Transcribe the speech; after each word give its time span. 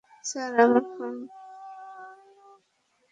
Sir, 0.25 0.51
আমার 0.63 0.83
phone? 0.93 1.15